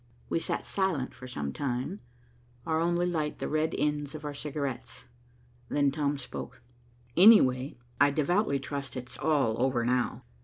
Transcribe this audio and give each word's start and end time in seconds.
We 0.29 0.39
sat 0.39 0.65
silent 0.65 1.13
for 1.13 1.27
some 1.27 1.53
time, 1.53 1.99
our 2.65 2.79
only 2.79 3.05
light 3.05 3.37
the 3.37 3.47
red 3.47 3.75
ends 3.77 4.15
of 4.15 4.25
our 4.25 4.33
cigars. 4.33 5.03
Then 5.69 5.91
Tom 5.91 6.17
spoke. 6.17 6.63
"Anyway, 7.15 7.77
I 7.99 8.09
devoutly 8.09 8.57
trust 8.57 8.97
it's 8.97 9.19
all 9.19 9.61
over 9.63 9.85
now. 9.85 10.23